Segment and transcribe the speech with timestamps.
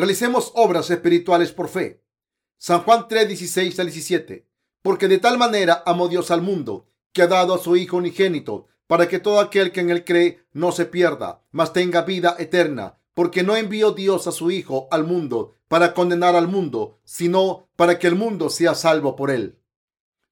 [0.00, 2.02] Realicemos obras espirituales por fe.
[2.56, 4.48] San Juan 3, 16 al 17.
[4.80, 8.68] Porque de tal manera amó Dios al mundo, que ha dado a su Hijo unigénito,
[8.86, 12.98] para que todo aquel que en él cree no se pierda, mas tenga vida eterna.
[13.12, 17.98] Porque no envió Dios a su Hijo al mundo para condenar al mundo, sino para
[17.98, 19.58] que el mundo sea salvo por él.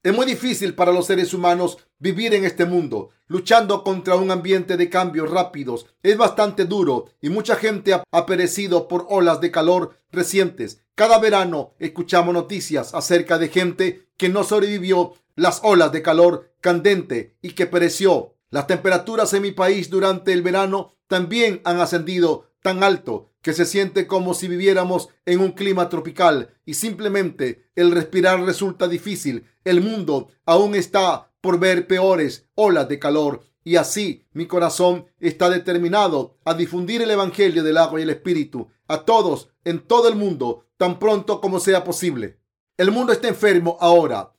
[0.08, 4.78] Es muy difícil para los seres humanos vivir en este mundo, luchando contra un ambiente
[4.78, 5.84] de cambios rápidos.
[6.02, 10.80] Es bastante duro y mucha gente ha perecido por olas de calor recientes.
[10.94, 17.36] Cada verano escuchamos noticias acerca de gente que no sobrevivió las olas de calor candente
[17.42, 18.32] y que pereció.
[18.48, 23.64] Las temperaturas en mi país durante el verano también han ascendido tan alto que se
[23.64, 29.46] siente como si viviéramos en un clima tropical y simplemente el respirar resulta difícil.
[29.64, 35.50] El mundo aún está por ver peores olas de calor y así mi corazón está
[35.50, 40.16] determinado a difundir el Evangelio del agua y el Espíritu a todos en todo el
[40.16, 42.40] mundo tan pronto como sea posible.
[42.76, 44.32] El mundo está enfermo ahora.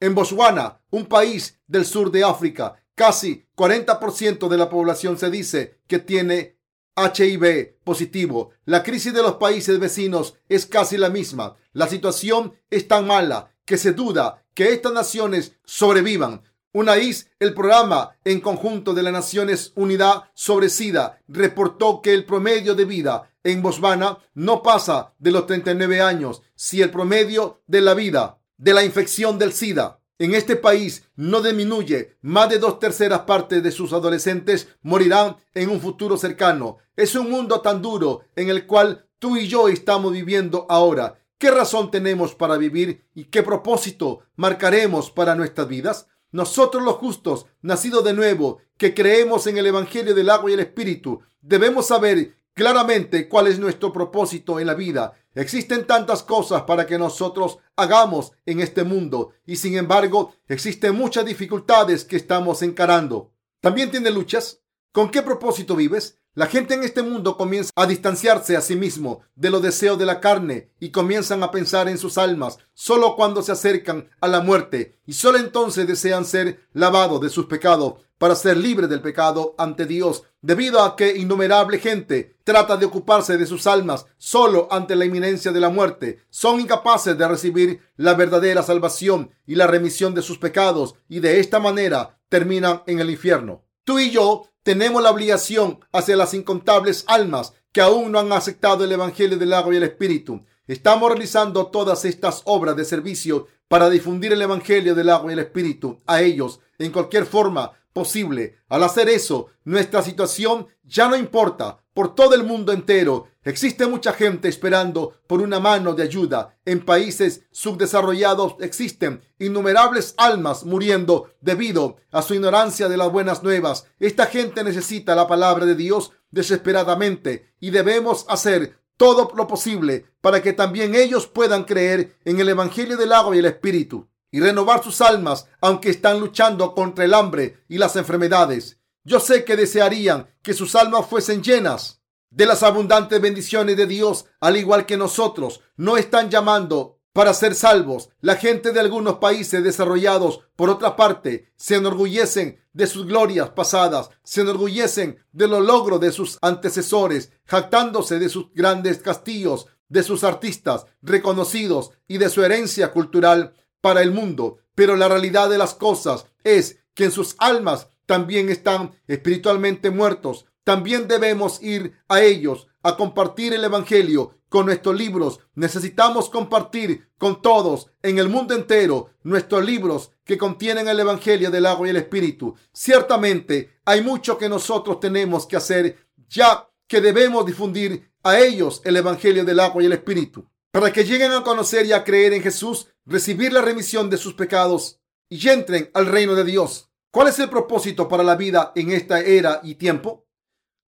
[0.00, 5.80] En Botswana, un país del sur de África, casi 40% de la población se dice
[5.86, 6.57] que tiene
[7.04, 8.50] HIV positivo.
[8.64, 11.56] La crisis de los países vecinos es casi la misma.
[11.72, 16.42] La situación es tan mala que se duda que estas naciones sobrevivan.
[16.72, 22.74] UNAIS, el programa en conjunto de las Naciones Unidas sobre SIDA, reportó que el promedio
[22.74, 27.94] de vida en Botswana no pasa de los 39 años, si el promedio de la
[27.94, 33.20] vida de la infección del SIDA en este país no disminuye, más de dos terceras
[33.20, 36.78] partes de sus adolescentes morirán en un futuro cercano.
[36.96, 41.20] Es un mundo tan duro en el cual tú y yo estamos viviendo ahora.
[41.38, 46.08] ¿Qué razón tenemos para vivir y qué propósito marcaremos para nuestras vidas?
[46.32, 50.60] Nosotros los justos, nacidos de nuevo, que creemos en el Evangelio del agua y el
[50.60, 55.12] Espíritu, debemos saber claramente cuál es nuestro propósito en la vida.
[55.38, 61.24] Existen tantas cosas para que nosotros hagamos en este mundo y sin embargo existen muchas
[61.24, 63.30] dificultades que estamos encarando.
[63.60, 64.62] ¿También tiene luchas?
[64.90, 66.18] ¿Con qué propósito vives?
[66.34, 70.06] La gente en este mundo comienza a distanciarse a sí mismo de los deseos de
[70.06, 74.40] la carne y comienzan a pensar en sus almas solo cuando se acercan a la
[74.40, 79.54] muerte y solo entonces desean ser lavados de sus pecados para ser libres del pecado
[79.56, 84.96] ante Dios, debido a que innumerable gente trata de ocuparse de sus almas solo ante
[84.96, 86.18] la inminencia de la muerte.
[86.30, 91.40] Son incapaces de recibir la verdadera salvación y la remisión de sus pecados y de
[91.40, 93.64] esta manera terminan en el infierno.
[93.84, 98.84] Tú y yo tenemos la obligación hacia las incontables almas que aún no han aceptado
[98.84, 100.44] el Evangelio del agua y el Espíritu.
[100.68, 105.38] Estamos realizando todas estas obras de servicio para difundir el Evangelio del agua y el
[105.38, 108.58] Espíritu a ellos en cualquier forma posible.
[108.68, 111.78] Al hacer eso, nuestra situación ya no importa.
[111.94, 116.58] Por todo el mundo entero existe mucha gente esperando por una mano de ayuda.
[116.66, 123.86] En países subdesarrollados existen innumerables almas muriendo debido a su ignorancia de las buenas nuevas.
[123.98, 130.42] Esta gente necesita la palabra de Dios desesperadamente y debemos hacer todo lo posible para
[130.42, 134.84] que también ellos puedan creer en el Evangelio del agua y el Espíritu y renovar
[134.84, 138.78] sus almas, aunque están luchando contra el hambre y las enfermedades.
[139.04, 144.26] Yo sé que desearían que sus almas fuesen llenas de las abundantes bendiciones de Dios,
[144.40, 145.60] al igual que nosotros.
[145.76, 148.10] No están llamando para ser salvos.
[148.20, 154.10] La gente de algunos países desarrollados, por otra parte, se enorgullecen de sus glorias pasadas,
[154.22, 160.22] se enorgullecen de los logros de sus antecesores, jactándose de sus grandes castillos, de sus
[160.22, 165.74] artistas reconocidos y de su herencia cultural para el mundo, pero la realidad de las
[165.74, 170.46] cosas es que en sus almas también están espiritualmente muertos.
[170.62, 175.40] También debemos ir a ellos a compartir el Evangelio con nuestros libros.
[175.54, 181.66] Necesitamos compartir con todos en el mundo entero nuestros libros que contienen el Evangelio del
[181.66, 182.54] agua y el Espíritu.
[182.72, 188.96] Ciertamente hay mucho que nosotros tenemos que hacer ya que debemos difundir a ellos el
[188.96, 192.42] Evangelio del agua y el Espíritu para que lleguen a conocer y a creer en
[192.42, 196.90] Jesús, recibir la remisión de sus pecados y entren al reino de Dios.
[197.10, 200.26] ¿Cuál es el propósito para la vida en esta era y tiempo?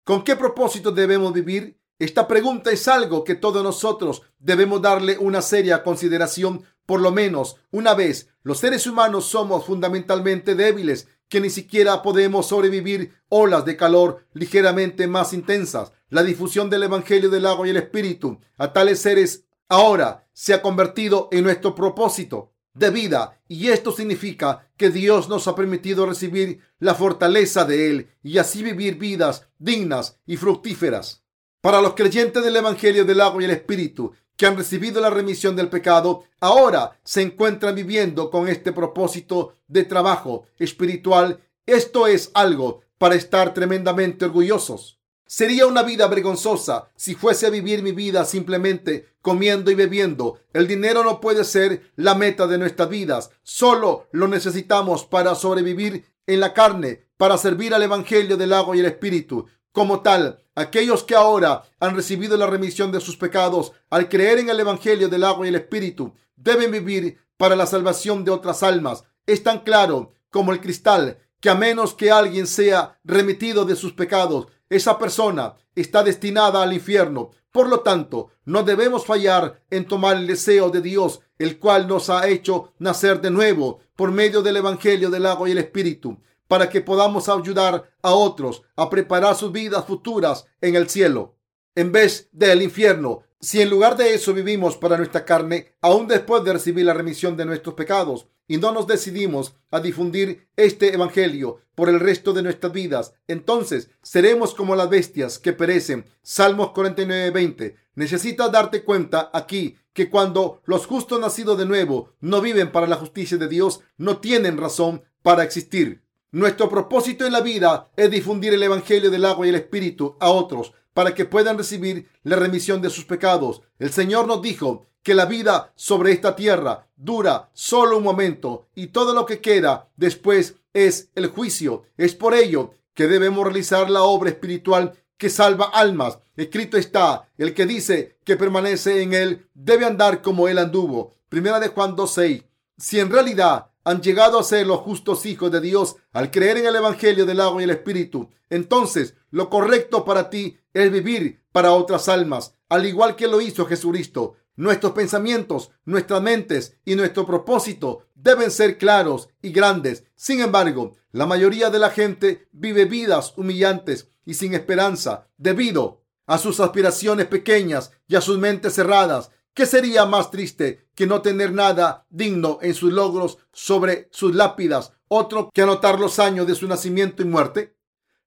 [0.04, 1.79] ¿Con qué propósito debemos vivir?
[2.00, 7.56] Esta pregunta es algo que todos nosotros debemos darle una seria consideración por lo menos
[7.70, 8.30] una vez.
[8.42, 15.06] Los seres humanos somos fundamentalmente débiles que ni siquiera podemos sobrevivir olas de calor ligeramente
[15.08, 15.92] más intensas.
[16.08, 20.62] La difusión del Evangelio del agua y el Espíritu a tales seres ahora se ha
[20.62, 26.60] convertido en nuestro propósito de vida y esto significa que Dios nos ha permitido recibir
[26.78, 31.20] la fortaleza de Él y así vivir vidas dignas y fructíferas.
[31.60, 35.56] Para los creyentes del Evangelio del agua y el Espíritu, que han recibido la remisión
[35.56, 41.40] del pecado, ahora se encuentran viviendo con este propósito de trabajo espiritual.
[41.66, 44.98] Esto es algo para estar tremendamente orgullosos.
[45.26, 50.38] Sería una vida vergonzosa si fuese a vivir mi vida simplemente comiendo y bebiendo.
[50.54, 53.30] El dinero no puede ser la meta de nuestras vidas.
[53.42, 58.80] Solo lo necesitamos para sobrevivir en la carne, para servir al Evangelio del agua y
[58.80, 59.46] el Espíritu.
[59.72, 64.50] Como tal, aquellos que ahora han recibido la remisión de sus pecados al creer en
[64.50, 69.04] el Evangelio del agua y el Espíritu, deben vivir para la salvación de otras almas.
[69.26, 73.92] Es tan claro como el cristal que a menos que alguien sea remitido de sus
[73.92, 77.30] pecados, esa persona está destinada al infierno.
[77.52, 82.10] Por lo tanto, no debemos fallar en tomar el deseo de Dios, el cual nos
[82.10, 86.18] ha hecho nacer de nuevo por medio del Evangelio del agua y el Espíritu
[86.50, 91.36] para que podamos ayudar a otros a preparar sus vidas futuras en el cielo,
[91.76, 93.22] en vez del infierno.
[93.38, 97.36] Si en lugar de eso vivimos para nuestra carne, aún después de recibir la remisión
[97.36, 102.42] de nuestros pecados, y no nos decidimos a difundir este evangelio por el resto de
[102.42, 106.04] nuestras vidas, entonces seremos como las bestias que perecen.
[106.20, 107.76] Salmos 49:20.
[107.94, 112.96] Necesitas darte cuenta aquí que cuando los justos nacidos de nuevo no viven para la
[112.96, 116.02] justicia de Dios, no tienen razón para existir.
[116.32, 120.30] Nuestro propósito en la vida es difundir el Evangelio del agua y el Espíritu a
[120.30, 123.62] otros para que puedan recibir la remisión de sus pecados.
[123.80, 128.88] El Señor nos dijo que la vida sobre esta tierra dura solo un momento y
[128.88, 131.82] todo lo que queda después es el juicio.
[131.96, 136.18] Es por ello que debemos realizar la obra espiritual que salva almas.
[136.36, 141.16] Escrito está, el que dice que permanece en él debe andar como él anduvo.
[141.28, 142.44] Primera de Juan 2.6.
[142.78, 146.66] Si en realidad han llegado a ser los justos hijos de Dios al creer en
[146.66, 151.72] el Evangelio del agua y el Espíritu, entonces lo correcto para ti es vivir para
[151.72, 154.36] otras almas, al igual que lo hizo Jesucristo.
[154.56, 160.04] Nuestros pensamientos, nuestras mentes y nuestro propósito deben ser claros y grandes.
[160.16, 166.38] Sin embargo, la mayoría de la gente vive vidas humillantes y sin esperanza debido a
[166.38, 171.52] sus aspiraciones pequeñas y a sus mentes cerradas ¿Qué sería más triste que no tener
[171.52, 176.68] nada digno en sus logros sobre sus lápidas, otro que anotar los años de su
[176.68, 177.76] nacimiento y muerte?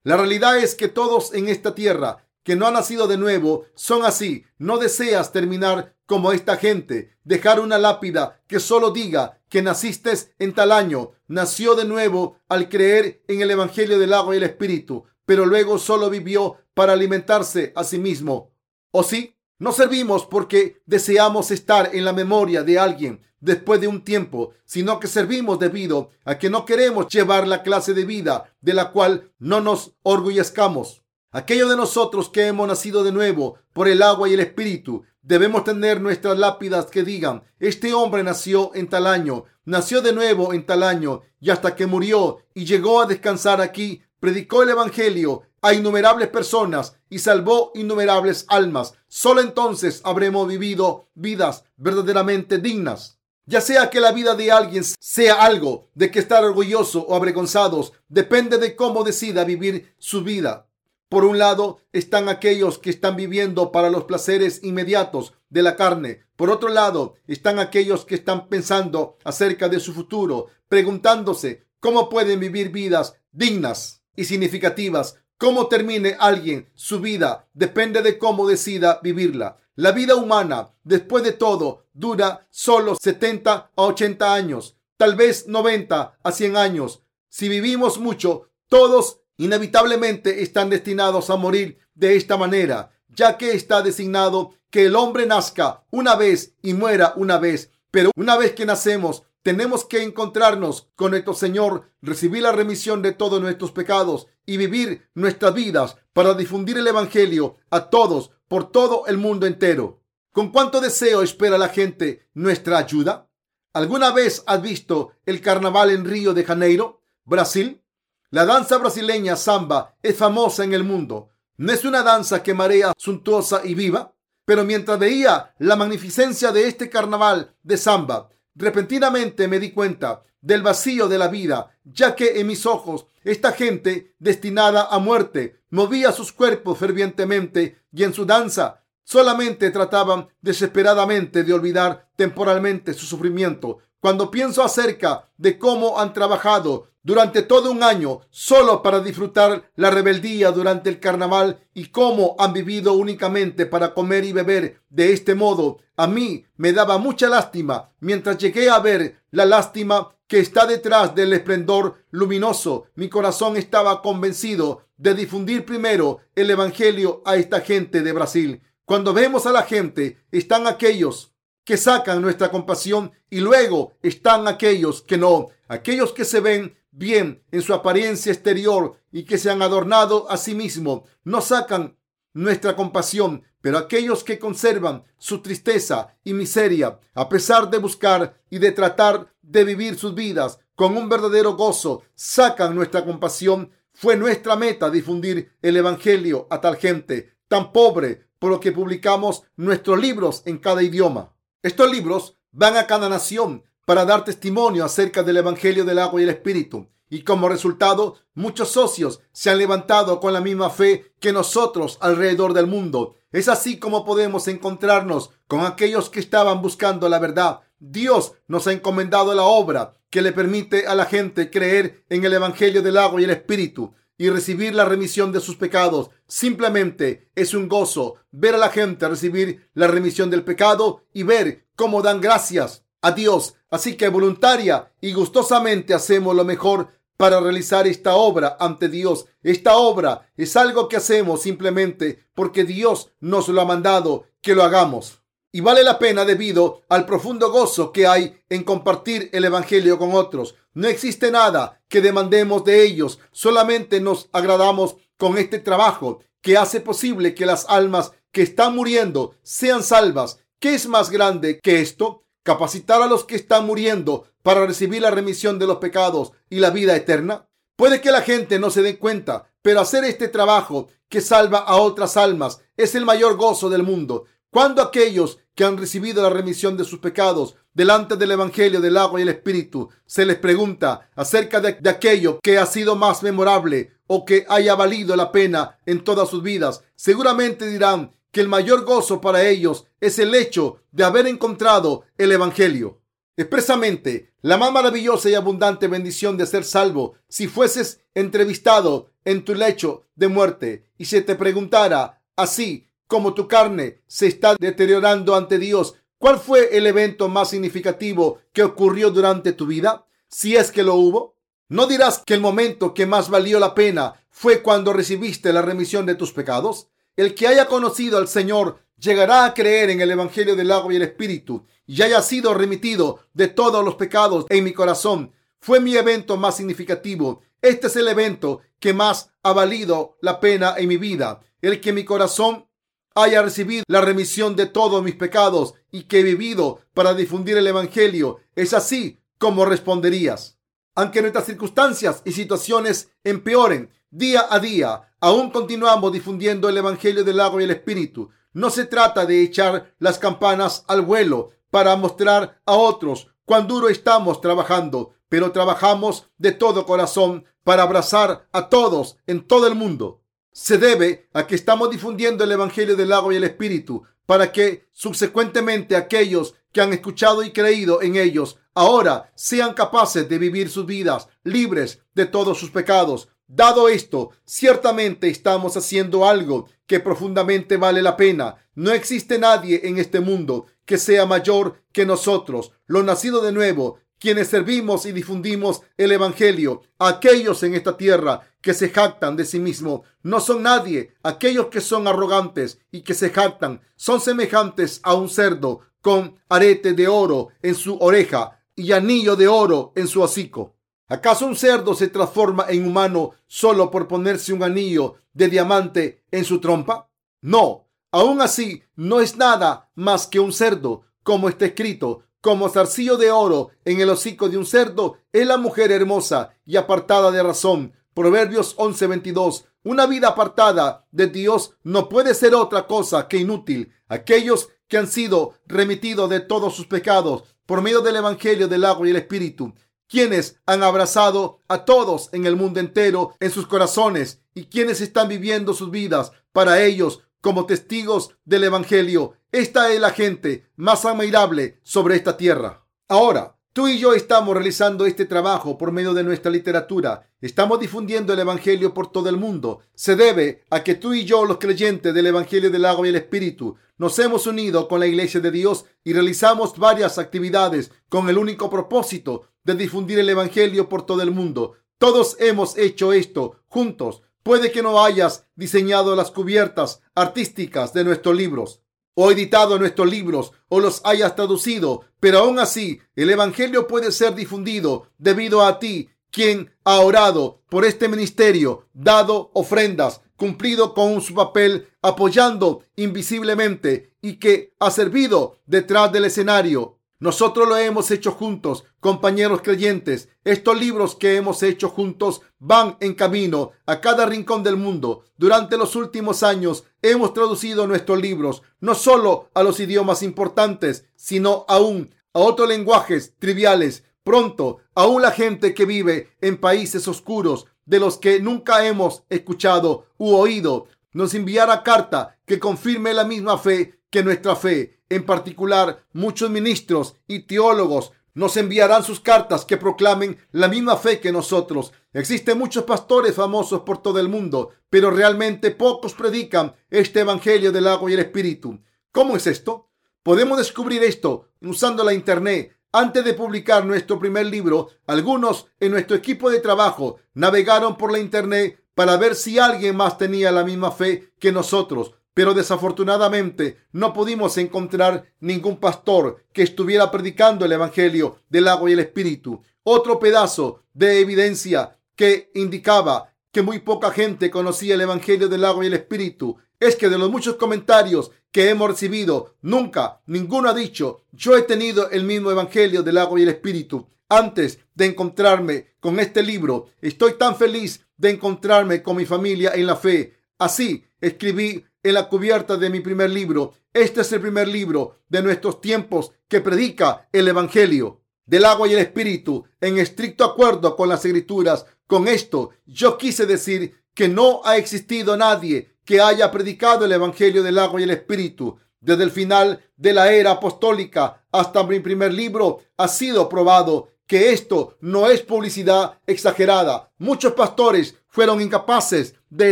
[0.03, 4.03] La realidad es que todos en esta tierra que no han nacido de nuevo son
[4.03, 4.43] así.
[4.57, 10.53] No deseas terminar como esta gente, dejar una lápida que solo diga que naciste en
[10.53, 15.05] tal año, nació de nuevo al creer en el Evangelio del agua y el Espíritu,
[15.25, 18.51] pero luego solo vivió para alimentarse a sí mismo.
[18.91, 19.37] ¿O sí?
[19.63, 24.99] No servimos porque deseamos estar en la memoria de alguien después de un tiempo, sino
[24.99, 29.31] que servimos debido a que no queremos llevar la clase de vida de la cual
[29.39, 31.03] no nos orgullezcamos.
[31.31, 35.63] Aquellos de nosotros que hemos nacido de nuevo por el agua y el espíritu, debemos
[35.63, 40.65] tener nuestras lápidas que digan, este hombre nació en tal año, nació de nuevo en
[40.65, 45.73] tal año, y hasta que murió y llegó a descansar aquí, predicó el Evangelio a
[45.73, 48.93] innumerables personas y salvó innumerables almas.
[49.09, 53.19] Solo entonces habremos vivido vidas verdaderamente dignas.
[53.45, 57.91] Ya sea que la vida de alguien sea algo de que estar orgulloso o avergonzados,
[58.07, 60.69] depende de cómo decida vivir su vida.
[61.09, 66.23] Por un lado están aquellos que están viviendo para los placeres inmediatos de la carne.
[66.37, 72.39] Por otro lado están aquellos que están pensando acerca de su futuro, preguntándose cómo pueden
[72.39, 79.57] vivir vidas dignas y significativas Cómo termine alguien su vida depende de cómo decida vivirla.
[79.75, 86.19] La vida humana, después de todo, dura solo 70 a 80 años, tal vez 90
[86.23, 87.01] a 100 años.
[87.27, 93.81] Si vivimos mucho, todos inevitablemente están destinados a morir de esta manera, ya que está
[93.81, 97.69] designado que el hombre nazca una vez y muera una vez.
[97.91, 103.11] Pero una vez que nacemos, tenemos que encontrarnos con nuestro Señor, recibir la remisión de
[103.11, 109.05] todos nuestros pecados y vivir nuestras vidas para difundir el Evangelio a todos por todo
[109.07, 110.01] el mundo entero.
[110.31, 113.29] ¿Con cuánto deseo espera la gente nuestra ayuda?
[113.73, 117.83] ¿Alguna vez has visto el carnaval en Río de Janeiro, Brasil?
[118.29, 121.29] La danza brasileña samba es famosa en el mundo.
[121.57, 124.15] ¿No es una danza que marea suntuosa y viva?
[124.45, 130.61] Pero mientras veía la magnificencia de este carnaval de samba, Repentinamente me di cuenta del
[130.61, 136.11] vacío de la vida, ya que en mis ojos esta gente destinada a muerte movía
[136.11, 143.79] sus cuerpos fervientemente y en su danza solamente trataban desesperadamente de olvidar temporalmente su sufrimiento.
[143.99, 149.91] Cuando pienso acerca de cómo han trabajado durante todo un año solo para disfrutar la
[149.91, 155.35] rebeldía durante el carnaval y cómo han vivido únicamente para comer y beber de este
[155.35, 155.79] modo.
[155.97, 161.13] A mí me daba mucha lástima mientras llegué a ver la lástima que está detrás
[161.13, 162.85] del esplendor luminoso.
[162.95, 168.61] Mi corazón estaba convencido de difundir primero el Evangelio a esta gente de Brasil.
[168.85, 171.33] Cuando vemos a la gente, están aquellos
[171.63, 177.43] que sacan nuestra compasión y luego están aquellos que no, aquellos que se ven bien
[177.51, 181.97] en su apariencia exterior y que se han adornado a sí mismos, no sacan
[182.33, 188.59] nuestra compasión, pero aquellos que conservan su tristeza y miseria, a pesar de buscar y
[188.59, 193.71] de tratar de vivir sus vidas con un verdadero gozo, sacan nuestra compasión.
[193.93, 199.43] Fue nuestra meta difundir el Evangelio a tal gente tan pobre, por lo que publicamos
[199.55, 201.35] nuestros libros en cada idioma.
[201.61, 206.23] Estos libros van a cada nación para dar testimonio acerca del Evangelio del agua y
[206.23, 206.87] el Espíritu.
[207.09, 212.53] Y como resultado, muchos socios se han levantado con la misma fe que nosotros alrededor
[212.53, 213.15] del mundo.
[213.31, 217.59] Es así como podemos encontrarnos con aquellos que estaban buscando la verdad.
[217.77, 222.33] Dios nos ha encomendado la obra que le permite a la gente creer en el
[222.33, 226.09] Evangelio del agua y el Espíritu y recibir la remisión de sus pecados.
[226.27, 231.67] Simplemente es un gozo ver a la gente recibir la remisión del pecado y ver
[231.75, 233.53] cómo dan gracias a Dios.
[233.69, 239.25] Así que voluntaria y gustosamente hacemos lo mejor para realizar esta obra ante Dios.
[239.43, 244.63] Esta obra es algo que hacemos simplemente porque Dios nos lo ha mandado que lo
[244.63, 245.19] hagamos.
[245.51, 250.15] Y vale la pena debido al profundo gozo que hay en compartir el Evangelio con
[250.15, 250.55] otros.
[250.73, 256.81] No existe nada que demandemos de ellos, solamente nos agradamos con este trabajo que hace
[256.81, 260.39] posible que las almas que están muriendo sean salvas.
[260.59, 262.22] ¿Qué es más grande que esto?
[262.43, 266.69] Capacitar a los que están muriendo para recibir la remisión de los pecados y la
[266.69, 267.47] vida eterna?
[267.75, 271.77] Puede que la gente no se dé cuenta, pero hacer este trabajo que salva a
[271.77, 274.25] otras almas es el mayor gozo del mundo.
[274.49, 279.19] Cuando aquellos que han recibido la remisión de sus pecados delante del Evangelio del agua
[279.19, 283.93] y el Espíritu se les pregunta acerca de, de, aquello que ha sido más memorable
[284.07, 288.83] o que haya valido la pena en todas sus vidas, seguramente dirán que el mayor
[288.83, 292.99] gozo para ellos es el hecho de haber encontrado el Evangelio.
[293.37, 299.53] Expresamente, la más maravillosa y abundante bendición de ser salvo si fueses entrevistado en tu
[299.53, 305.59] lecho de muerte y se te preguntara, así como tu carne se está deteriorando ante
[305.59, 310.07] Dios, ¿cuál fue el evento más significativo que ocurrió durante tu vida?
[310.27, 311.37] Si es que lo hubo.
[311.69, 316.07] ¿No dirás que el momento que más valió la pena fue cuando recibiste la remisión
[316.07, 316.87] de tus pecados?
[317.15, 320.95] El que haya conocido al Señor llegará a creer en el Evangelio del agua y
[320.95, 325.31] el Espíritu y haya sido remitido de todos los pecados en mi corazón.
[325.59, 327.41] Fue mi evento más significativo.
[327.61, 331.41] Este es el evento que más ha valido la pena en mi vida.
[331.61, 332.67] El que mi corazón
[333.13, 337.67] haya recibido la remisión de todos mis pecados y que he vivido para difundir el
[337.67, 338.39] Evangelio.
[338.55, 340.57] Es así como responderías.
[340.95, 347.39] Aunque nuestras circunstancias y situaciones empeoren día a día, aún continuamos difundiendo el Evangelio del
[347.39, 348.29] agua y el Espíritu.
[348.53, 353.89] No se trata de echar las campanas al vuelo para mostrar a otros cuán duro
[353.89, 360.21] estamos trabajando, pero trabajamos de todo corazón para abrazar a todos en todo el mundo.
[360.51, 364.87] Se debe a que estamos difundiendo el Evangelio del agua y el Espíritu para que
[364.91, 370.85] subsecuentemente aquellos que han escuchado y creído en ellos ahora sean capaces de vivir sus
[370.85, 373.29] vidas libres de todos sus pecados.
[373.47, 378.55] Dado esto, ciertamente estamos haciendo algo que profundamente vale la pena.
[378.75, 383.99] No existe nadie en este mundo que sea mayor que nosotros, los nacidos de nuevo,
[384.19, 386.81] quienes servimos y difundimos el Evangelio.
[386.97, 391.13] Aquellos en esta tierra que se jactan de sí mismos no son nadie.
[391.23, 396.93] Aquellos que son arrogantes y que se jactan son semejantes a un cerdo con arete
[396.93, 400.72] de oro en su oreja y anillo de oro en su hocico.
[401.13, 406.43] ¿Acaso un cerdo se transforma en humano solo por ponerse un anillo de diamante en
[406.43, 407.07] su trompa?
[407.39, 413.15] No, aún así no es nada más que un cerdo, como está escrito, como zarcillo
[413.17, 417.43] de oro en el hocico de un cerdo es la mujer hermosa y apartada de
[417.43, 417.93] razón.
[418.15, 419.65] Proverbios 11:22.
[419.83, 423.93] Una vida apartada de Dios no puede ser otra cosa que inútil.
[424.07, 429.05] Aquellos que han sido remitidos de todos sus pecados por medio del Evangelio del agua
[429.07, 429.75] y el Espíritu,
[430.13, 435.27] quienes han abrazado a todos en el mundo entero en sus corazones y quienes están
[435.27, 439.33] viviendo sus vidas para ellos como testigos del Evangelio.
[439.51, 442.85] Esta es la gente más admirable sobre esta tierra.
[443.07, 447.27] Ahora, Tú y yo estamos realizando este trabajo por medio de nuestra literatura.
[447.41, 449.79] Estamos difundiendo el Evangelio por todo el mundo.
[449.95, 453.15] Se debe a que tú y yo, los creyentes del Evangelio del agua y el
[453.15, 458.37] Espíritu, nos hemos unido con la Iglesia de Dios y realizamos varias actividades con el
[458.37, 461.73] único propósito de difundir el Evangelio por todo el mundo.
[461.97, 464.21] Todos hemos hecho esto juntos.
[464.43, 468.82] Puede que no hayas diseñado las cubiertas artísticas de nuestros libros
[469.15, 474.35] o editado nuestros libros o los hayas traducido, pero aún así el Evangelio puede ser
[474.35, 481.35] difundido debido a ti, quien ha orado por este ministerio, dado ofrendas, cumplido con su
[481.35, 488.83] papel, apoyando invisiblemente y que ha servido detrás del escenario nosotros lo hemos hecho juntos,
[488.99, 490.27] compañeros creyentes.
[490.43, 495.23] Estos libros que hemos hecho juntos van en camino a cada rincón del mundo.
[495.37, 501.63] Durante los últimos años hemos traducido nuestros libros no solo a los idiomas importantes, sino
[501.69, 504.03] aún a otros lenguajes triviales.
[504.25, 510.07] Pronto, aún la gente que vive en países oscuros de los que nunca hemos escuchado
[510.17, 514.99] u oído, nos enviará carta que confirme la misma fe que nuestra fe.
[515.09, 521.19] En particular, muchos ministros y teólogos nos enviarán sus cartas que proclamen la misma fe
[521.19, 521.93] que nosotros.
[522.13, 527.87] Existen muchos pastores famosos por todo el mundo, pero realmente pocos predican este Evangelio del
[527.87, 528.79] agua y el Espíritu.
[529.11, 529.89] ¿Cómo es esto?
[530.21, 532.77] Podemos descubrir esto usando la Internet.
[532.91, 538.19] Antes de publicar nuestro primer libro, algunos en nuestro equipo de trabajo navegaron por la
[538.19, 544.13] Internet para ver si alguien más tenía la misma fe que nosotros pero desafortunadamente no
[544.13, 549.61] pudimos encontrar ningún pastor que estuviera predicando el Evangelio del agua y el Espíritu.
[549.83, 555.83] Otro pedazo de evidencia que indicaba que muy poca gente conocía el Evangelio del agua
[555.83, 560.73] y el Espíritu es que de los muchos comentarios que hemos recibido, nunca ninguno ha
[560.73, 564.07] dicho, yo he tenido el mismo Evangelio del agua y el Espíritu.
[564.27, 569.85] Antes de encontrarme con este libro, estoy tan feliz de encontrarme con mi familia en
[569.85, 570.37] la fe.
[570.57, 573.73] Así escribí en la cubierta de mi primer libro.
[573.93, 578.93] Este es el primer libro de nuestros tiempos que predica el Evangelio del agua y
[578.93, 581.85] el Espíritu en estricto acuerdo con las escrituras.
[582.05, 587.63] Con esto yo quise decir que no ha existido nadie que haya predicado el Evangelio
[587.63, 588.77] del agua y el Espíritu.
[588.99, 594.51] Desde el final de la era apostólica hasta mi primer libro ha sido probado que
[594.51, 597.11] esto no es publicidad exagerada.
[597.17, 599.71] Muchos pastores fueron incapaces de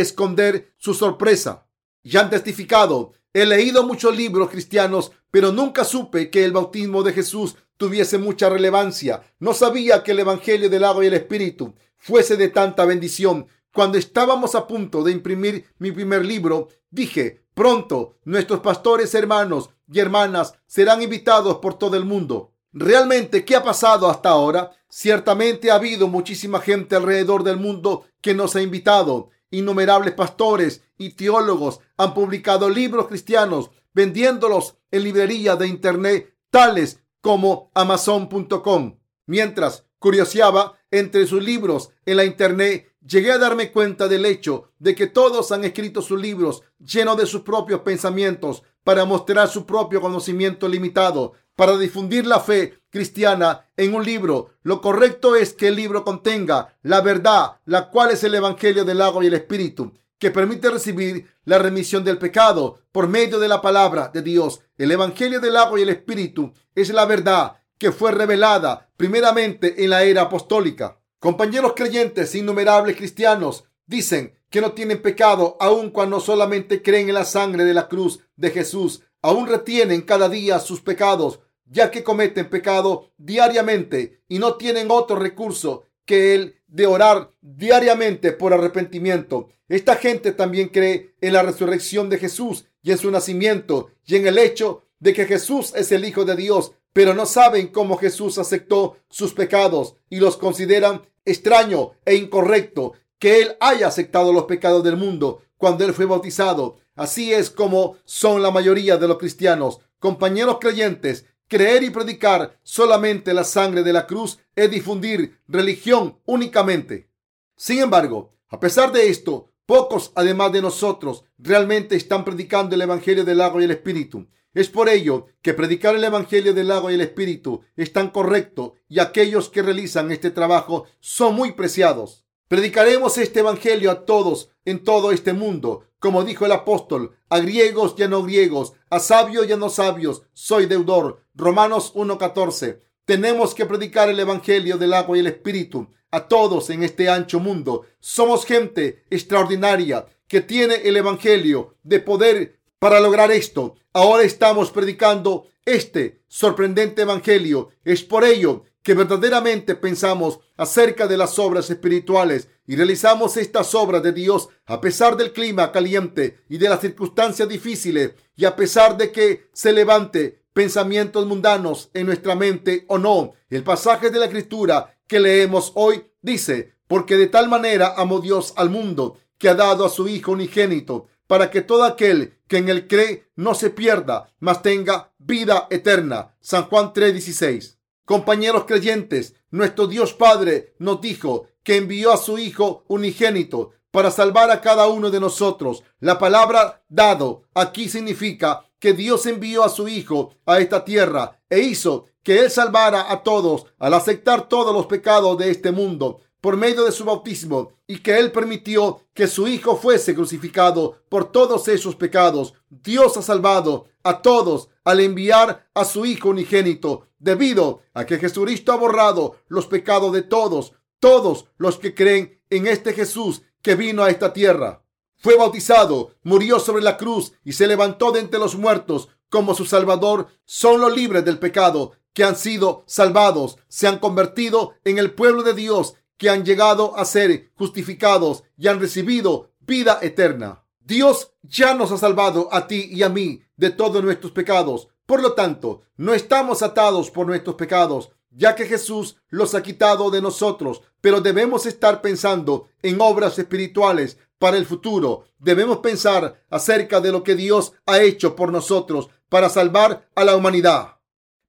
[0.00, 1.61] esconder su sorpresa
[2.02, 3.12] y han testificado.
[3.32, 8.48] He leído muchos libros cristianos, pero nunca supe que el bautismo de Jesús tuviese mucha
[8.48, 9.22] relevancia.
[9.38, 13.46] No sabía que el Evangelio del agua y el Espíritu fuese de tanta bendición.
[13.72, 20.00] Cuando estábamos a punto de imprimir mi primer libro, dije, pronto nuestros pastores hermanos y
[20.00, 22.52] hermanas serán invitados por todo el mundo.
[22.72, 24.70] ¿Realmente qué ha pasado hasta ahora?
[24.88, 31.10] Ciertamente ha habido muchísima gente alrededor del mundo que nos ha invitado Innumerables pastores y
[31.10, 38.98] teólogos han publicado libros cristianos vendiéndolos en librerías de Internet tales como amazon.com.
[39.26, 44.94] Mientras curioseaba entre sus libros en la Internet, llegué a darme cuenta del hecho de
[44.94, 50.00] que todos han escrito sus libros llenos de sus propios pensamientos para mostrar su propio
[50.00, 54.50] conocimiento limitado para difundir la fe cristiana en un libro.
[54.62, 59.00] Lo correcto es que el libro contenga la verdad, la cual es el Evangelio del
[59.00, 63.60] agua y el Espíritu, que permite recibir la remisión del pecado por medio de la
[63.60, 64.60] palabra de Dios.
[64.76, 69.90] El Evangelio del agua y el Espíritu es la verdad que fue revelada primeramente en
[69.90, 71.00] la era apostólica.
[71.18, 77.24] Compañeros creyentes, innumerables cristianos dicen que no tienen pecado aun cuando solamente creen en la
[77.24, 82.50] sangre de la cruz de Jesús aún retienen cada día sus pecados, ya que cometen
[82.50, 89.48] pecado diariamente y no tienen otro recurso que el de orar diariamente por arrepentimiento.
[89.68, 94.26] Esta gente también cree en la resurrección de Jesús y en su nacimiento y en
[94.26, 98.38] el hecho de que Jesús es el Hijo de Dios, pero no saben cómo Jesús
[98.38, 104.82] aceptó sus pecados y los consideran extraño e incorrecto que Él haya aceptado los pecados
[104.82, 109.78] del mundo cuando Él fue bautizado Así es como son la mayoría de los cristianos.
[110.00, 117.08] Compañeros creyentes, creer y predicar solamente la sangre de la cruz es difundir religión únicamente.
[117.56, 123.24] Sin embargo, a pesar de esto, pocos, además de nosotros, realmente están predicando el Evangelio
[123.24, 124.26] del agua y el Espíritu.
[124.52, 128.74] Es por ello que predicar el Evangelio del agua y el Espíritu es tan correcto
[128.88, 132.21] y aquellos que realizan este trabajo son muy preciados.
[132.52, 137.94] Predicaremos este Evangelio a todos en todo este mundo, como dijo el apóstol, a griegos
[137.96, 141.24] y a no griegos, a sabios y a no sabios, soy deudor.
[141.34, 142.80] Romanos 1.14.
[143.06, 147.40] Tenemos que predicar el Evangelio del agua y el Espíritu a todos en este ancho
[147.40, 147.86] mundo.
[148.00, 153.76] Somos gente extraordinaria que tiene el Evangelio de poder para lograr esto.
[153.94, 157.70] Ahora estamos predicando este sorprendente Evangelio.
[157.82, 164.02] Es por ello que verdaderamente pensamos acerca de las obras espirituales y realizamos estas obras
[164.02, 168.96] de Dios a pesar del clima caliente y de las circunstancias difíciles y a pesar
[168.96, 173.32] de que se levante pensamientos mundanos en nuestra mente o no.
[173.48, 178.52] El pasaje de la escritura que leemos hoy dice, porque de tal manera amó Dios
[178.56, 182.68] al mundo que ha dado a su Hijo unigénito para que todo aquel que en
[182.68, 186.36] él cree no se pierda, mas tenga vida eterna.
[186.40, 187.78] San Juan 3:16.
[188.04, 194.50] Compañeros creyentes, nuestro Dios Padre nos dijo que envió a su Hijo unigénito para salvar
[194.50, 195.84] a cada uno de nosotros.
[196.00, 201.60] La palabra dado aquí significa que Dios envió a su Hijo a esta tierra e
[201.60, 206.56] hizo que Él salvara a todos al aceptar todos los pecados de este mundo por
[206.56, 211.68] medio de su bautismo y que Él permitió que su Hijo fuese crucificado por todos
[211.68, 212.54] esos pecados.
[212.68, 218.72] Dios ha salvado a todos al enviar a su Hijo unigénito, debido a que Jesucristo
[218.72, 224.02] ha borrado los pecados de todos, todos los que creen en este Jesús que vino
[224.02, 224.84] a esta tierra.
[225.16, 229.64] Fue bautizado, murió sobre la cruz y se levantó de entre los muertos como su
[229.64, 230.26] Salvador.
[230.44, 235.42] Son los libres del pecado que han sido salvados, se han convertido en el pueblo
[235.42, 240.61] de Dios, que han llegado a ser justificados y han recibido vida eterna.
[240.84, 244.88] Dios ya nos ha salvado a ti y a mí de todos nuestros pecados.
[245.06, 250.10] Por lo tanto, no estamos atados por nuestros pecados, ya que Jesús los ha quitado
[250.10, 255.26] de nosotros, pero debemos estar pensando en obras espirituales para el futuro.
[255.38, 260.34] Debemos pensar acerca de lo que Dios ha hecho por nosotros para salvar a la
[260.34, 260.98] humanidad,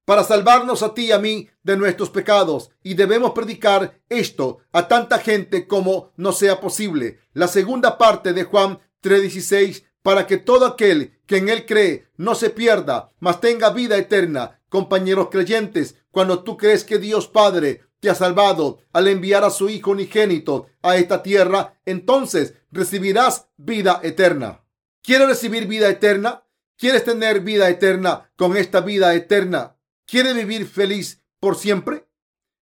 [0.05, 2.69] para salvarnos a ti y a mí de nuestros pecados.
[2.83, 7.19] Y debemos predicar esto a tanta gente como nos sea posible.
[7.33, 12.35] La segunda parte de Juan 3:16 para que todo aquel que en él cree no
[12.35, 14.59] se pierda, mas tenga vida eterna.
[14.69, 19.69] Compañeros creyentes, cuando tú crees que Dios Padre te ha salvado al enviar a su
[19.69, 24.65] Hijo unigénito a esta tierra, entonces recibirás vida eterna.
[25.01, 26.43] ¿Quieres recibir vida eterna?
[26.77, 29.77] ¿Quieres tener vida eterna con esta vida eterna?
[30.05, 32.07] ¿Quieres vivir feliz por siempre?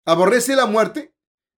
[0.04, 1.14] ¿Aborrece la muerte?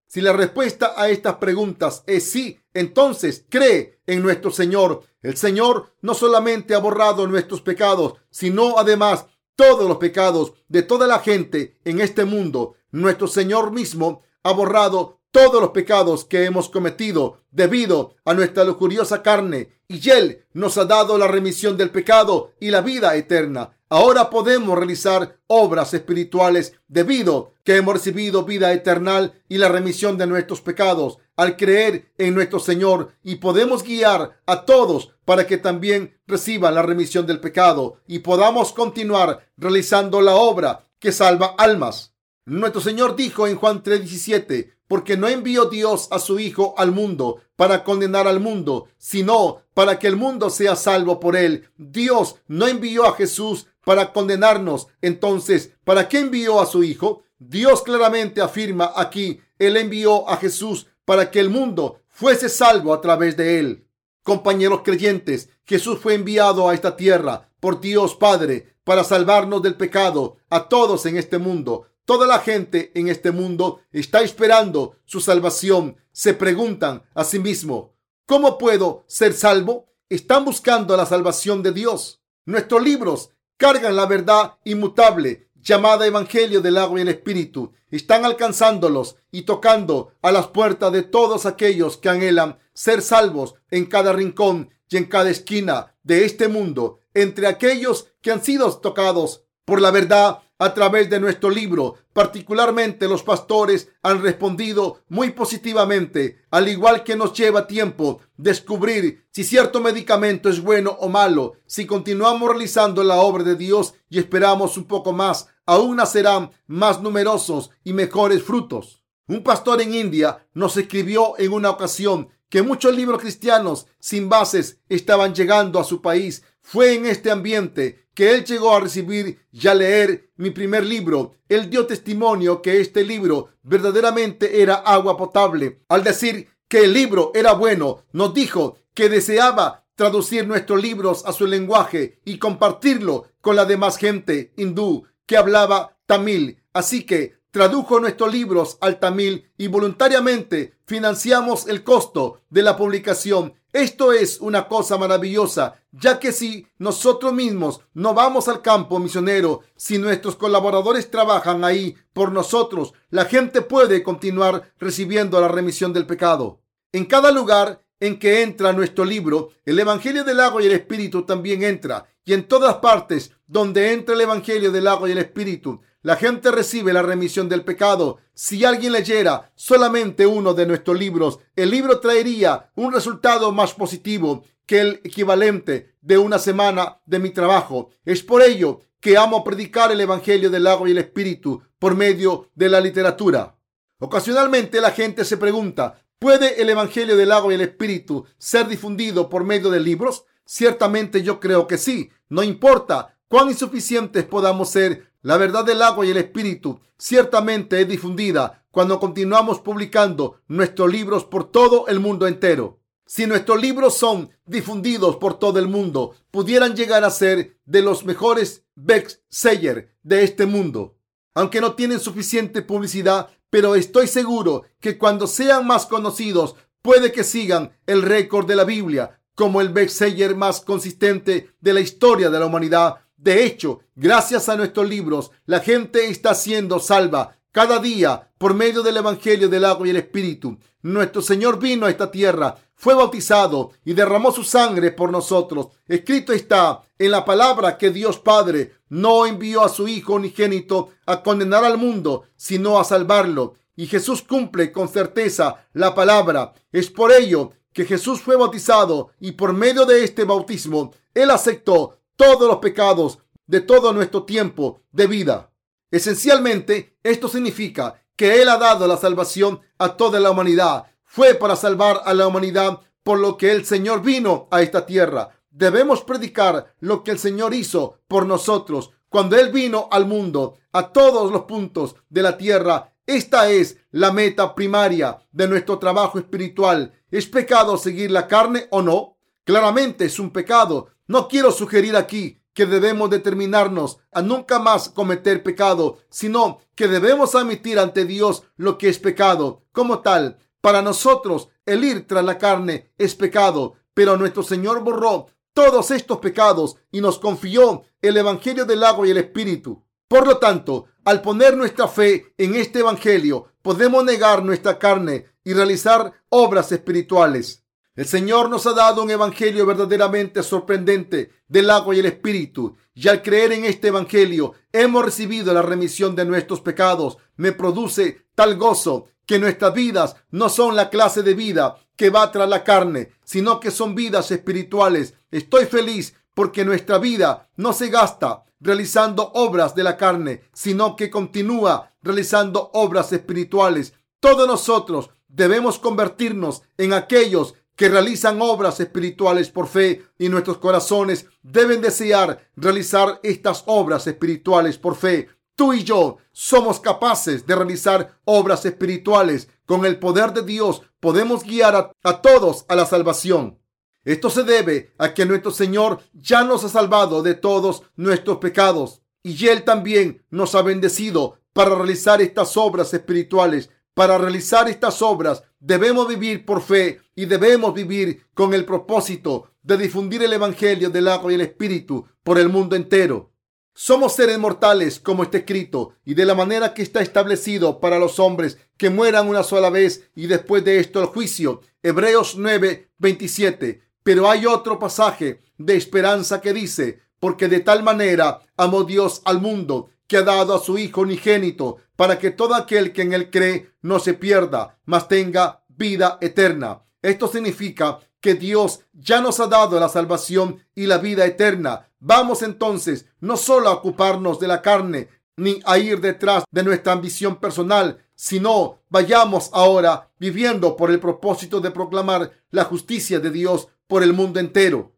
[0.07, 5.03] Si la respuesta a estas preguntas es sí, entonces cree en nuestro Señor.
[5.23, 11.07] El Señor no solamente ha borrado nuestros pecados, sino además todos los pecados de toda
[11.07, 12.75] la gente en este mundo.
[12.91, 19.23] Nuestro Señor mismo ha borrado todos los pecados que hemos cometido debido a nuestra lujuriosa
[19.23, 23.77] carne y Él nos ha dado la remisión del pecado y la vida eterna.
[23.95, 30.27] Ahora podemos realizar obras espirituales debido que hemos recibido vida eterna y la remisión de
[30.27, 36.19] nuestros pecados al creer en nuestro Señor y podemos guiar a todos para que también
[36.27, 42.15] reciban la remisión del pecado y podamos continuar realizando la obra que salva almas.
[42.47, 47.41] Nuestro Señor dijo en Juan 3:17, porque no envió Dios a su Hijo al mundo
[47.57, 51.71] para condenar al mundo, sino para que el mundo sea salvo por él.
[51.77, 54.89] Dios no envió a Jesús para condenarnos.
[55.01, 57.23] Entonces, ¿para qué envió a su Hijo?
[57.39, 63.01] Dios claramente afirma aquí, Él envió a Jesús para que el mundo fuese salvo a
[63.01, 63.89] través de Él.
[64.23, 70.37] Compañeros creyentes, Jesús fue enviado a esta tierra por Dios Padre para salvarnos del pecado
[70.49, 71.87] a todos en este mundo.
[72.05, 75.97] Toda la gente en este mundo está esperando su salvación.
[76.13, 77.95] Se preguntan a sí mismo,
[78.27, 79.87] ¿cómo puedo ser salvo?
[80.09, 82.21] Están buscando la salvación de Dios.
[82.45, 83.31] Nuestros libros
[83.63, 87.73] cargan la verdad inmutable llamada Evangelio del agua y el Espíritu.
[87.93, 93.87] Están alcanzándolos y tocando a las puertas de todos aquellos que anhelan ser salvos en
[93.87, 99.45] cada rincón y en cada esquina de este mundo, entre aquellos que han sido tocados
[99.65, 101.97] por la verdad a través de nuestro libro.
[102.13, 109.45] Particularmente los pastores han respondido muy positivamente, al igual que nos lleva tiempo descubrir si
[109.45, 111.55] cierto medicamento es bueno o malo.
[111.67, 117.01] Si continuamos realizando la obra de Dios y esperamos un poco más, aún nacerán más
[117.01, 119.03] numerosos y mejores frutos.
[119.27, 124.79] Un pastor en India nos escribió en una ocasión que muchos libros cristianos sin bases
[124.91, 126.45] estaban llegando a su país.
[126.61, 131.35] Fue en este ambiente que él llegó a recibir y a leer mi primer libro.
[131.49, 135.81] Él dio testimonio que este libro verdaderamente era agua potable.
[135.89, 141.33] Al decir que el libro era bueno, nos dijo que deseaba traducir nuestros libros a
[141.33, 146.63] su lenguaje y compartirlo con la demás gente hindú que hablaba tamil.
[146.73, 153.55] Así que tradujo nuestros libros al tamil y voluntariamente financiamos el costo de la publicación.
[153.73, 159.63] Esto es una cosa maravillosa, ya que si nosotros mismos no vamos al campo misionero,
[159.77, 166.07] si nuestros colaboradores trabajan ahí por nosotros, la gente puede continuar recibiendo la remisión del
[166.07, 166.61] pecado.
[166.93, 171.23] En cada lugar en que entra nuestro libro, el Evangelio del agua y el Espíritu
[171.23, 172.05] también entra.
[172.25, 176.51] Y en todas partes donde entra el Evangelio del agua y el Espíritu, la gente
[176.51, 178.19] recibe la remisión del pecado.
[178.35, 184.45] Si alguien leyera solamente uno de nuestros libros, el libro traería un resultado más positivo
[184.67, 187.91] que el equivalente de una semana de mi trabajo.
[188.05, 192.51] Es por ello que amo predicar el Evangelio del agua y el Espíritu por medio
[192.55, 193.57] de la literatura.
[193.99, 199.29] Ocasionalmente la gente se pregunta, ¿Puede el Evangelio del agua y el Espíritu ser difundido
[199.29, 200.25] por medio de libros?
[200.45, 202.11] Ciertamente yo creo que sí.
[202.29, 207.89] No importa cuán insuficientes podamos ser, la verdad del agua y el Espíritu ciertamente es
[207.89, 212.81] difundida cuando continuamos publicando nuestros libros por todo el mundo entero.
[213.07, 218.05] Si nuestros libros son difundidos por todo el mundo, pudieran llegar a ser de los
[218.05, 220.97] mejores bestsellers de este mundo.
[221.35, 227.23] Aunque no tienen suficiente publicidad pero estoy seguro que cuando sean más conocidos, puede que
[227.23, 232.41] sigan el récord de la Biblia como el bestseller más consistente de la historia de
[232.41, 233.01] la humanidad.
[233.23, 238.83] De hecho, gracias a nuestros libros, la gente está siendo salva cada día por medio
[238.83, 240.59] del Evangelio del agua y el Espíritu.
[240.83, 245.69] Nuestro Señor vino a esta tierra, fue bautizado y derramó su sangre por nosotros.
[245.87, 251.23] Escrito está en la palabra que Dios Padre no envió a su Hijo unigénito a
[251.23, 253.55] condenar al mundo, sino a salvarlo.
[253.77, 256.55] Y Jesús cumple con certeza la palabra.
[256.73, 262.02] Es por ello que Jesús fue bautizado y por medio de este bautismo, Él aceptó
[262.17, 265.53] todos los pecados de todo nuestro tiempo de vida.
[265.91, 270.85] Esencialmente, esto significa que Él ha dado la salvación a toda la humanidad.
[271.05, 275.31] Fue para salvar a la humanidad por lo que el Señor vino a esta tierra.
[275.51, 280.91] Debemos predicar lo que el Señor hizo por nosotros cuando Él vino al mundo, a
[280.91, 282.95] todos los puntos de la tierra.
[283.05, 286.95] Esta es la meta primaria de nuestro trabajo espiritual.
[287.11, 289.19] ¿Es pecado seguir la carne o no?
[289.45, 290.89] Claramente es un pecado.
[291.07, 297.35] No quiero sugerir aquí que debemos determinarnos a nunca más cometer pecado, sino que debemos
[297.35, 299.65] admitir ante Dios lo que es pecado.
[299.73, 305.27] Como tal, para nosotros el ir tras la carne es pecado, pero nuestro Señor borró
[305.55, 309.85] todos estos pecados y nos confió el Evangelio del agua y el Espíritu.
[310.09, 315.53] Por lo tanto, al poner nuestra fe en este Evangelio, podemos negar nuestra carne y
[315.55, 317.62] realizar obras espirituales.
[317.95, 323.07] El Señor nos ha dado un Evangelio verdaderamente sorprendente del agua y el Espíritu, y
[323.09, 327.19] al creer en este Evangelio hemos recibido la remisión de nuestros pecados.
[327.37, 332.33] Me produce tal gozo que nuestras vidas no son la clase de vida que va
[332.33, 335.13] tras la carne, sino que son vidas espirituales.
[335.31, 341.11] Estoy feliz porque nuestra vida no se gasta realizando obras de la carne, sino que
[341.11, 343.93] continúa realizando obras espirituales.
[344.19, 351.27] Todos nosotros debemos convertirnos en aquellos que realizan obras espirituales por fe y nuestros corazones
[351.43, 355.29] deben desear realizar estas obras espirituales por fe.
[355.55, 359.49] Tú y yo somos capaces de realizar obras espirituales.
[359.67, 363.59] Con el poder de Dios podemos guiar a, todos a la salvación.
[364.05, 369.03] Esto se debe a que nuestro Señor ya nos ha salvado de todos nuestros pecados
[369.23, 373.71] y Él también nos ha bendecido para realizar estas obras espirituales.
[373.95, 379.77] Para realizar estas obras debemos vivir por fe y debemos vivir con el propósito de
[379.77, 383.31] difundir el Evangelio del agua y el Espíritu por el mundo entero.
[383.75, 388.19] Somos seres mortales, como está escrito, y de la manera que está establecido para los
[388.19, 391.61] hombres que mueran una sola vez y después de esto el juicio.
[391.83, 393.83] Hebreos 9, 27.
[394.03, 399.41] Pero hay otro pasaje de esperanza que dice, porque de tal manera amó Dios al
[399.41, 403.31] mundo que ha dado a su Hijo unigénito, para que todo aquel que en él
[403.31, 406.83] cree no se pierda, mas tenga vida eterna.
[407.01, 411.89] Esto significa que Dios ya nos ha dado la salvación y la vida eterna.
[411.99, 416.93] Vamos entonces no solo a ocuparnos de la carne, ni a ir detrás de nuestra
[416.93, 423.69] ambición personal, sino vayamos ahora viviendo por el propósito de proclamar la justicia de Dios
[423.87, 424.93] por el mundo entero.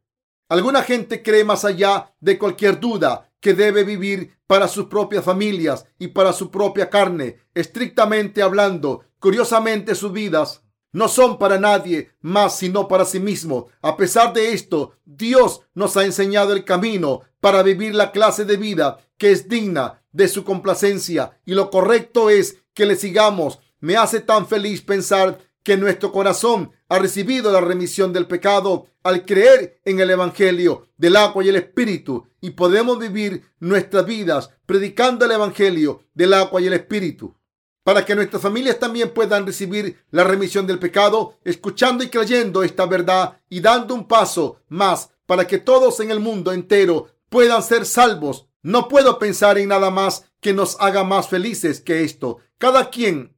[0.48, 5.84] Alguna gente cree más allá de cualquier duda que debe vivir para sus propias familias
[5.98, 7.40] y para su propia carne.
[7.52, 13.68] Estrictamente hablando, curiosamente sus vidas no son para nadie más sino para sí mismo.
[13.82, 18.56] A pesar de esto, Dios nos ha enseñado el camino para vivir la clase de
[18.56, 23.58] vida que es digna de su complacencia y lo correcto es que le sigamos.
[23.78, 29.24] Me hace tan feliz pensar que nuestro corazón ha recibido la remisión del pecado al
[29.24, 35.24] creer en el Evangelio del agua y el Espíritu y podemos vivir nuestras vidas predicando
[35.24, 37.34] el Evangelio del agua y el Espíritu.
[37.82, 42.86] Para que nuestras familias también puedan recibir la remisión del pecado, escuchando y creyendo esta
[42.86, 47.86] verdad y dando un paso más para que todos en el mundo entero puedan ser
[47.86, 48.46] salvos.
[48.62, 52.38] No puedo pensar en nada más que nos haga más felices que esto.
[52.58, 53.34] Cada quien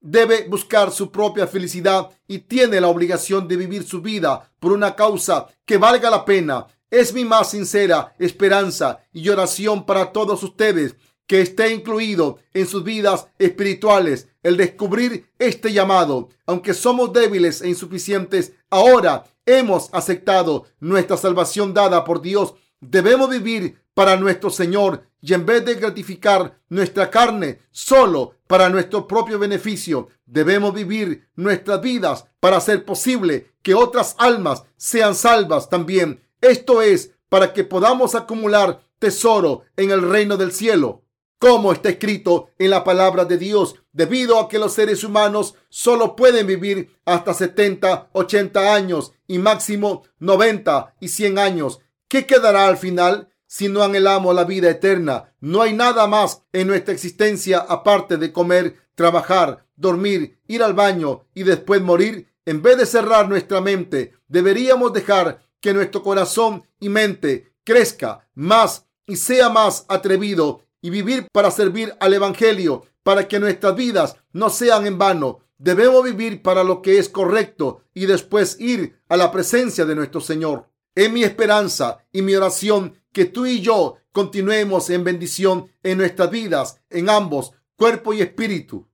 [0.00, 4.94] debe buscar su propia felicidad y tiene la obligación de vivir su vida por una
[4.94, 6.66] causa que valga la pena.
[6.90, 10.94] Es mi más sincera esperanza y oración para todos ustedes
[11.26, 16.30] que esté incluido en sus vidas espirituales el descubrir este llamado.
[16.46, 22.54] Aunque somos débiles e insuficientes, ahora hemos aceptado nuestra salvación dada por Dios.
[22.80, 29.08] Debemos vivir para nuestro Señor y en vez de gratificar nuestra carne solo para nuestro
[29.08, 36.22] propio beneficio, debemos vivir nuestras vidas para hacer posible que otras almas sean salvas también.
[36.40, 41.02] Esto es para que podamos acumular tesoro en el reino del cielo.
[41.38, 46.16] Como está escrito en la palabra de Dios, debido a que los seres humanos solo
[46.16, 51.80] pueden vivir hasta 70, 80 años y máximo 90 y 100 años.
[52.08, 53.28] ¿Qué quedará al final?
[53.48, 55.34] si no anhelamos la vida eterna.
[55.40, 61.24] No hay nada más en nuestra existencia aparte de comer, trabajar, dormir, ir al baño
[61.34, 62.28] y después morir.
[62.44, 68.86] En vez de cerrar nuestra mente, deberíamos dejar que nuestro corazón y mente crezca más
[69.06, 74.50] y sea más atrevido y vivir para servir al Evangelio, para que nuestras vidas no
[74.50, 75.40] sean en vano.
[75.56, 80.20] Debemos vivir para lo que es correcto y después ir a la presencia de nuestro
[80.20, 80.68] Señor.
[80.98, 86.28] Es mi esperanza y mi oración que tú y yo continuemos en bendición en nuestras
[86.28, 88.88] vidas, en ambos, cuerpo y espíritu.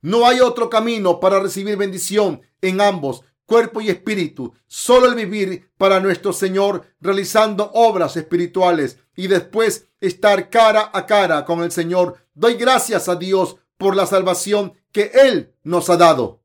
[0.00, 4.54] No hay otro camino para recibir bendición en ambos, cuerpo y espíritu.
[4.66, 11.44] Solo el vivir para nuestro Señor realizando obras espirituales y después estar cara a cara
[11.44, 12.26] con el Señor.
[12.32, 16.39] Doy gracias a Dios por la salvación que Él nos ha dado.